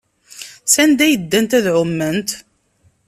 [0.73, 2.29] Sanda ay ddant ad ɛument?